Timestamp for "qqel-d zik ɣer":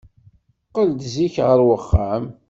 0.67-1.59